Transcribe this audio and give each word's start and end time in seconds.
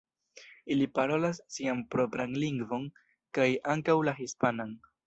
Ili 0.75 0.87
parolas 0.99 1.41
sian 1.57 1.83
propran 1.97 2.35
lingvon 2.45 2.91
kaj 3.41 3.49
ankaŭ 3.77 4.01
la 4.11 4.21
hispanan. 4.25 4.79